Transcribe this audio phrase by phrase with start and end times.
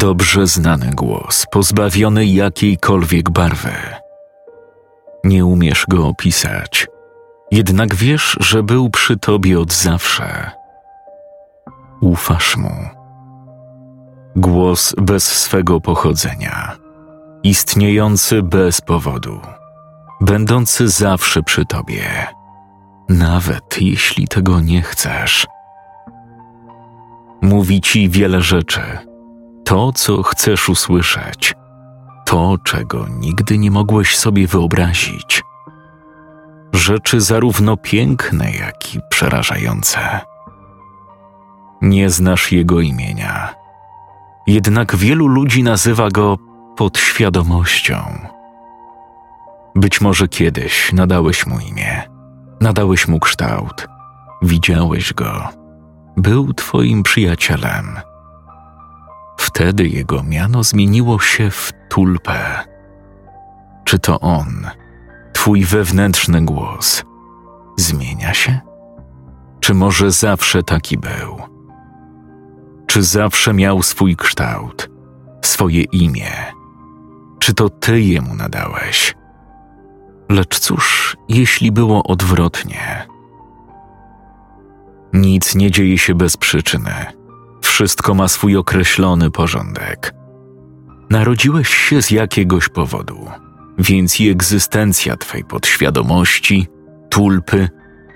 [0.00, 3.72] Dobrze znany głos, pozbawiony jakiejkolwiek barwy.
[5.24, 6.86] Nie umiesz go opisać,
[7.50, 10.50] jednak wiesz, że był przy tobie od zawsze.
[12.00, 12.70] Ufasz mu.
[14.36, 16.76] Głos bez swego pochodzenia,
[17.42, 19.40] istniejący bez powodu,
[20.20, 22.26] będący zawsze przy tobie,
[23.08, 25.46] nawet jeśli tego nie chcesz.
[27.42, 29.09] Mówi ci wiele rzeczy,
[29.70, 31.54] to, co chcesz usłyszeć,
[32.26, 35.42] to, czego nigdy nie mogłeś sobie wyobrazić.
[36.72, 40.20] Rzeczy zarówno piękne, jak i przerażające.
[41.82, 43.54] Nie znasz jego imienia
[44.46, 46.38] jednak wielu ludzi nazywa go
[46.76, 47.96] podświadomością.
[49.74, 52.02] Być może kiedyś nadałeś mu imię,
[52.60, 53.88] nadałeś mu kształt,
[54.42, 55.48] widziałeś go,
[56.16, 58.09] był twoim przyjacielem.
[59.54, 62.64] Wtedy jego miano zmieniło się w tulpę.
[63.84, 64.66] Czy to on,
[65.32, 67.04] twój wewnętrzny głos,
[67.76, 68.60] zmienia się?
[69.60, 71.36] Czy może zawsze taki był?
[72.86, 74.90] Czy zawsze miał swój kształt,
[75.44, 76.32] swoje imię?
[77.38, 79.14] Czy to ty jemu nadałeś?
[80.28, 83.06] Lecz cóż, jeśli było odwrotnie?
[85.12, 87.19] Nic nie dzieje się bez przyczyny.
[87.80, 90.14] Wszystko ma swój określony porządek.
[91.10, 93.26] Narodziłeś się z jakiegoś powodu,
[93.78, 96.68] więc i egzystencja twej podświadomości,
[97.10, 97.68] tulpy,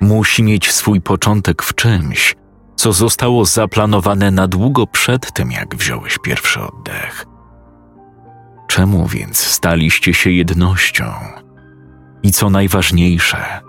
[0.00, 2.34] musi mieć swój początek w czymś,
[2.76, 7.26] co zostało zaplanowane na długo przed tym, jak wziąłeś pierwszy oddech.
[8.68, 11.04] Czemu więc staliście się jednością?
[12.22, 13.60] I co najważniejsze,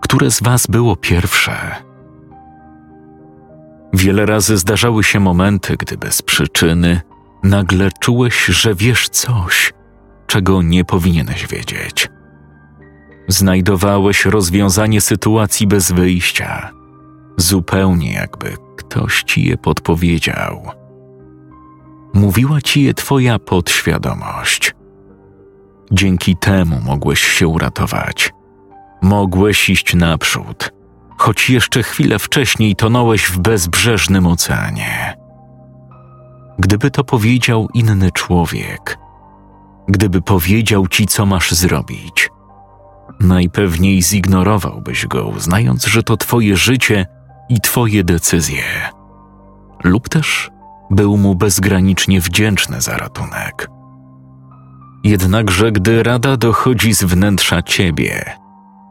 [0.00, 1.91] które z was było pierwsze?
[3.92, 7.00] Wiele razy zdarzały się momenty, gdy bez przyczyny
[7.42, 9.72] nagle czułeś, że wiesz coś,
[10.26, 12.08] czego nie powinieneś wiedzieć.
[13.28, 16.70] Znajdowałeś rozwiązanie sytuacji bez wyjścia
[17.36, 20.70] zupełnie jakby ktoś ci je podpowiedział.
[22.14, 24.74] Mówiła ci je twoja podświadomość.
[25.92, 28.32] Dzięki temu mogłeś się uratować.
[29.02, 30.72] Mogłeś iść naprzód,
[31.16, 35.16] choć jeszcze chwilę wcześniej tonąłeś w bezbrzeżnym oceanie.
[36.58, 38.98] Gdyby to powiedział inny człowiek,
[39.88, 42.30] gdyby powiedział ci, co masz zrobić,
[43.20, 47.06] najpewniej zignorowałbyś go, uznając, że to twoje życie
[47.48, 48.64] i Twoje decyzje,
[49.84, 50.50] lub też
[50.90, 53.68] był mu bezgranicznie wdzięczny za ratunek.
[55.04, 58.24] Jednakże, gdy rada dochodzi z wnętrza Ciebie,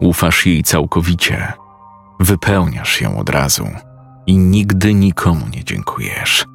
[0.00, 1.52] ufasz jej całkowicie,
[2.20, 3.68] wypełniasz ją od razu
[4.26, 6.46] i nigdy nikomu nie dziękujesz.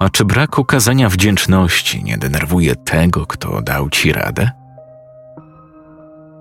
[0.00, 4.50] A czy brak okazania wdzięczności nie denerwuje tego, kto dał ci radę?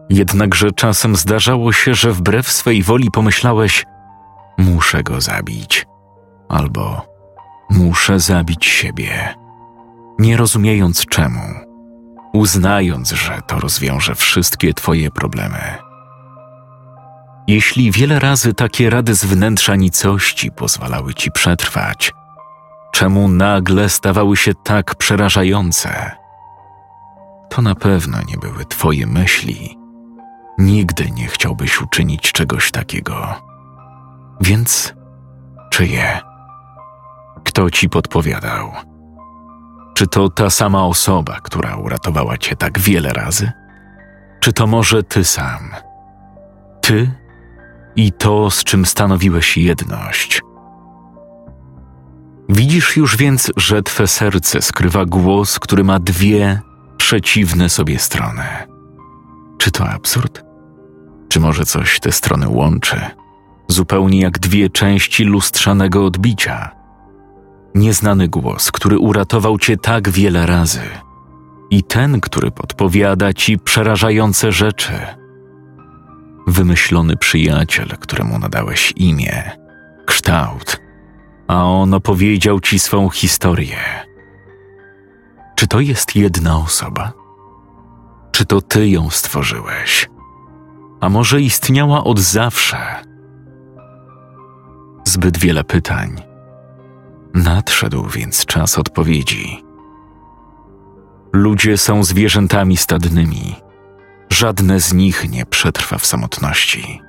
[0.10, 3.86] Jednakże czasem zdarzało się, że wbrew swej woli pomyślałeś:
[4.58, 5.86] muszę go zabić,
[6.50, 7.06] albo
[7.70, 9.36] muszę zabić siebie,
[10.20, 11.42] nie rozumiejąc czemu,
[12.34, 15.91] uznając, że to rozwiąże wszystkie Twoje problemy.
[17.52, 22.14] Jeśli wiele razy takie rady z wnętrza nicości pozwalały Ci przetrwać,
[22.92, 26.12] czemu nagle stawały się tak przerażające?
[27.50, 29.78] To na pewno nie były Twoje myśli.
[30.58, 33.36] Nigdy nie chciałbyś uczynić czegoś takiego.
[34.42, 34.94] Więc
[35.70, 36.20] czyje?
[37.44, 38.72] Kto ci podpowiadał?
[39.94, 43.52] Czy to ta sama osoba, która uratowała cię tak wiele razy?
[44.40, 45.72] Czy to może ty sam?
[46.82, 47.21] Ty
[47.96, 50.42] i to, z czym stanowiłeś jedność.
[52.50, 56.62] Widzisz już więc, że twe serce skrywa głos, który ma dwie
[56.98, 58.44] przeciwne sobie strony.
[59.58, 60.44] Czy to absurd?
[61.30, 63.02] Czy może coś te strony łączy?
[63.72, 66.72] zupełnie jak dwie części lustrzanego odbicia.
[67.76, 70.82] Nieznany głos, który uratował cię tak wiele razy,
[71.70, 74.94] i ten, który podpowiada ci przerażające rzeczy.
[76.52, 79.52] Wymyślony przyjaciel, któremu nadałeś imię,
[80.06, 80.82] kształt,
[81.48, 83.78] a on opowiedział ci swą historię.
[85.56, 87.14] Czy to jest jedna osoba?
[88.32, 90.10] Czy to ty ją stworzyłeś?
[91.02, 92.78] A może istniała od zawsze?
[95.06, 96.22] Zbyt wiele pytań.
[97.34, 99.64] Nadszedł więc czas odpowiedzi.
[101.34, 103.56] Ludzie są zwierzętami stadnymi.
[104.32, 107.02] Żadne z nich nie przetrwa w samotności.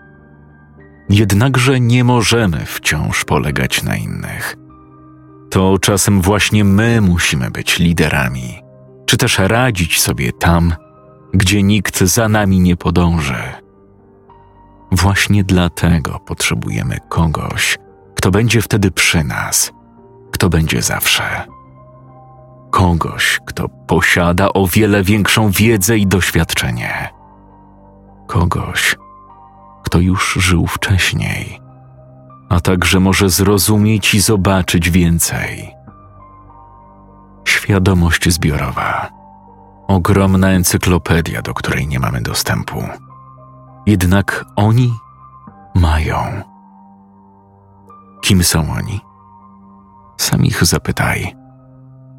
[1.09, 4.57] Jednakże nie możemy wciąż polegać na innych.
[5.51, 8.63] To czasem właśnie my musimy być liderami,
[9.07, 10.75] czy też radzić sobie tam,
[11.35, 13.43] gdzie nikt za nami nie podąży.
[14.93, 17.79] Właśnie dlatego potrzebujemy kogoś,
[18.15, 19.73] kto będzie wtedy przy nas,
[20.33, 21.52] kto będzie zawsze.
[22.83, 27.09] Kogoś, kto posiada o wiele większą wiedzę i doświadczenie.
[28.27, 28.97] Kogoś,
[29.83, 31.61] kto już żył wcześniej,
[32.49, 35.75] a także może zrozumieć i zobaczyć więcej.
[37.45, 39.11] Świadomość zbiorowa.
[39.89, 42.85] Ogromna encyklopedia, do której nie mamy dostępu.
[43.87, 44.95] Jednak oni
[45.75, 46.43] mają.
[48.21, 49.01] Kim są oni?
[50.17, 51.42] Sam ich zapytaj.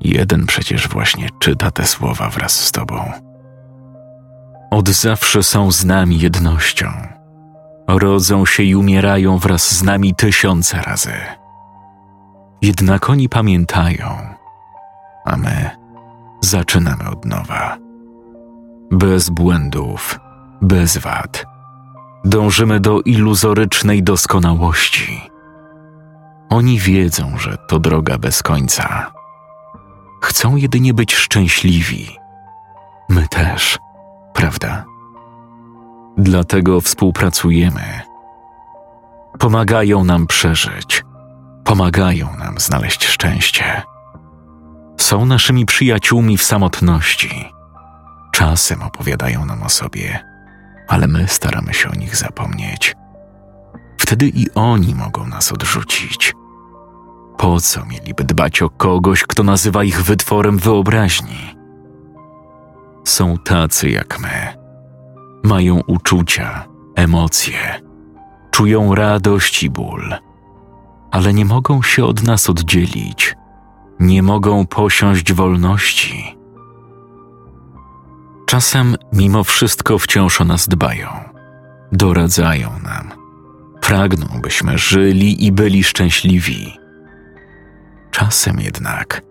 [0.03, 3.11] Jeden przecież właśnie czyta te słowa wraz z Tobą.
[4.71, 6.87] Od zawsze są z nami jednością.
[7.87, 11.13] Rodzą się i umierają wraz z nami tysiące razy.
[12.61, 14.17] Jednak oni pamiętają,
[15.25, 15.69] a my
[16.41, 17.77] zaczynamy od nowa.
[18.91, 20.19] Bez błędów,
[20.61, 21.45] bez wad.
[22.25, 25.21] Dążymy do iluzorycznej doskonałości.
[26.49, 29.11] Oni wiedzą, że to droga bez końca.
[30.33, 32.17] Chcą jedynie być szczęśliwi.
[33.09, 33.79] My też,
[34.33, 34.85] prawda?
[36.17, 38.01] Dlatego współpracujemy.
[39.39, 41.05] Pomagają nam przeżyć,
[41.63, 43.81] pomagają nam znaleźć szczęście.
[44.99, 47.49] Są naszymi przyjaciółmi w samotności.
[48.31, 50.23] Czasem opowiadają nam o sobie,
[50.87, 52.95] ale my staramy się o nich zapomnieć.
[53.97, 56.33] Wtedy i oni mogą nas odrzucić.
[57.43, 61.55] Po co mieliby dbać o kogoś, kto nazywa ich wytworem wyobraźni?
[63.03, 64.57] Są tacy jak my.
[65.43, 67.81] Mają uczucia, emocje,
[68.51, 70.15] czują radość i ból,
[71.11, 73.35] ale nie mogą się od nas oddzielić,
[73.99, 76.37] nie mogą posiąść wolności.
[78.45, 81.09] Czasem mimo wszystko wciąż o nas dbają,
[81.91, 83.11] doradzają nam,
[83.81, 86.82] pragną, byśmy żyli i byli szczęśliwi
[88.33, 89.21] Czasem jednak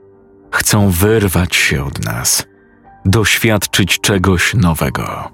[0.53, 2.47] chcą wyrwać się od nas,
[3.05, 5.31] doświadczyć czegoś nowego.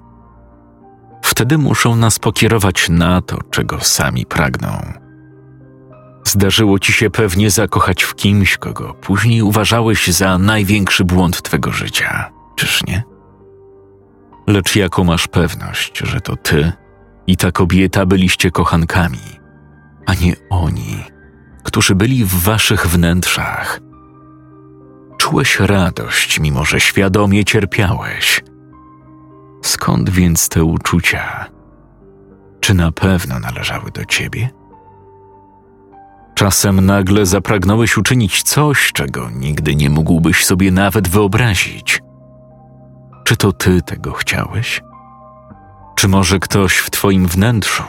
[1.21, 4.93] Wtedy muszą nas pokierować na to, czego sami pragną.
[6.23, 12.31] Zdarzyło ci się pewnie zakochać w kimś, kogo później uważałeś za największy błąd twego życia,
[12.55, 13.03] czyż nie?
[14.47, 16.71] Lecz jaką masz pewność, że to ty
[17.27, 19.39] i ta kobieta byliście kochankami,
[20.05, 21.18] a nie oni?
[21.69, 23.79] Którzy byli w waszych wnętrzach.
[25.17, 28.43] Czułeś radość, mimo że świadomie cierpiałeś.
[29.61, 31.45] Skąd więc te uczucia?
[32.59, 34.49] Czy na pewno należały do ciebie?
[36.35, 42.01] Czasem nagle zapragnąłeś uczynić coś, czego nigdy nie mógłbyś sobie nawet wyobrazić.
[43.23, 44.81] Czy to ty tego chciałeś?
[45.95, 47.83] Czy może ktoś w twoim wnętrzu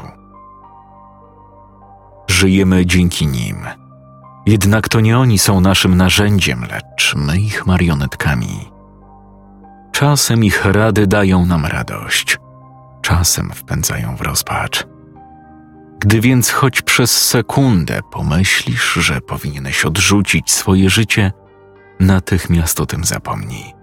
[2.40, 3.56] żyjemy dzięki nim.
[4.46, 8.70] Jednak to nie oni są naszym narzędziem, lecz my ich marionetkami.
[9.92, 12.38] Czasem ich rady dają nam radość,
[13.02, 14.86] czasem wpędzają w rozpacz.
[15.98, 21.32] Gdy więc choć przez sekundę pomyślisz, że powinieneś odrzucić swoje życie,
[22.00, 23.74] natychmiast o tym zapomnij.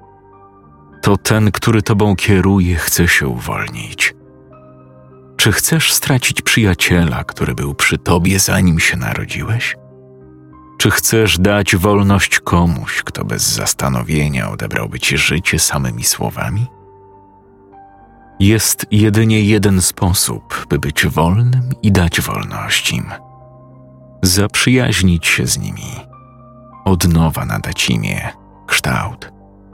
[1.02, 4.17] To ten, który tobą kieruje, chce się uwolnić.
[5.38, 9.75] Czy chcesz stracić przyjaciela, który był przy tobie zanim się narodziłeś?
[10.77, 16.65] Czy chcesz dać wolność komuś, kto bez zastanowienia odebrałby ci życie samymi słowami?
[18.39, 23.12] Jest jedynie jeden sposób, by być wolnym i dać wolność im.
[24.24, 25.91] Zaprzyjaźnić się z nimi,
[26.86, 28.29] od nowa nadać imię,
[28.67, 29.32] kształt,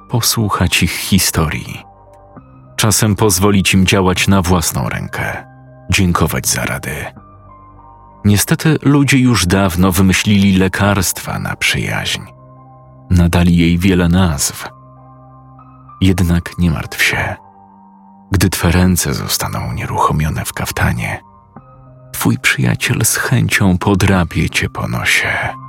[0.10, 1.84] posłuchać ich historii.
[2.76, 5.53] Czasem pozwolić im działać na własną rękę
[5.92, 7.06] dziękować za rady.
[8.26, 12.22] Niestety ludzie już dawno wymyślili lekarstwa na przyjaźń.
[13.10, 14.70] Nadali jej wiele nazw.
[16.02, 17.36] Jednak nie martw się.
[18.32, 21.22] Gdy twe ręce zostaną nieruchomione w kaftanie,
[22.12, 25.63] twój przyjaciel z chęcią podrapie cię po nosie.